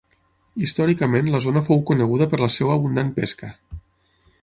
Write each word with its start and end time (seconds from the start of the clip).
Històricament 0.67 1.29
la 1.35 1.43
zona 1.47 1.63
fou 1.69 1.83
coneguda 1.91 2.29
per 2.33 2.43
la 2.45 2.51
seva 2.57 2.75
abundant 2.79 3.13
pesca. 3.19 3.55